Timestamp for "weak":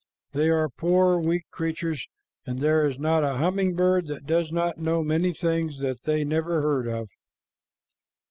1.19-1.43